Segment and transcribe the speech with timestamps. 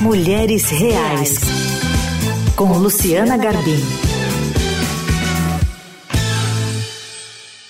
[0.00, 1.40] Mulheres Reais,
[2.56, 3.80] com Luciana Garbim.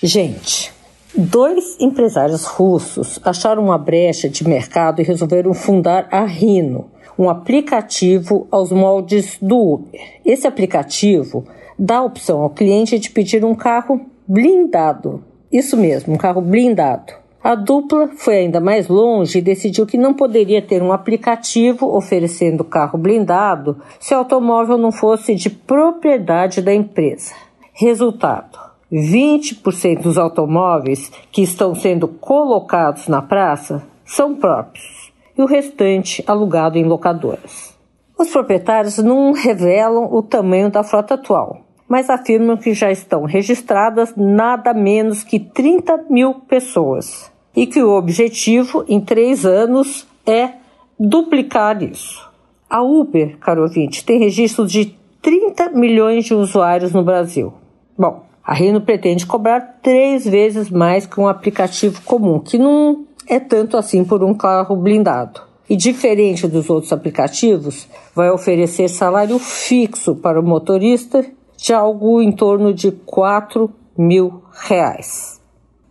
[0.00, 0.72] Gente,
[1.12, 8.46] dois empresários russos acharam uma brecha de mercado e resolveram fundar a Rino, um aplicativo
[8.52, 10.00] aos moldes do Uber.
[10.24, 11.44] Esse aplicativo
[11.76, 15.24] dá a opção ao cliente de pedir um carro blindado.
[15.50, 17.21] Isso mesmo, um carro blindado.
[17.44, 22.62] A dupla foi ainda mais longe e decidiu que não poderia ter um aplicativo oferecendo
[22.62, 27.34] carro blindado se o automóvel não fosse de propriedade da empresa.
[27.72, 28.60] Resultado:
[28.92, 36.78] 20% dos automóveis que estão sendo colocados na praça são próprios e o restante alugado
[36.78, 37.76] em locadoras.
[38.16, 44.14] Os proprietários não revelam o tamanho da frota atual, mas afirmam que já estão registradas
[44.16, 50.52] nada menos que 30 mil pessoas e que o objetivo em três anos é
[50.98, 52.30] duplicar isso.
[52.68, 57.52] A Uber, caro ouvinte, tem registro de 30 milhões de usuários no Brasil.
[57.96, 63.38] Bom, a Reno pretende cobrar três vezes mais que um aplicativo comum, que não é
[63.38, 65.40] tanto assim por um carro blindado.
[65.70, 71.24] E diferente dos outros aplicativos, vai oferecer salário fixo para o motorista
[71.56, 75.40] de algo em torno de 4 mil reais.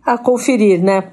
[0.04, 1.12] A conferir, né?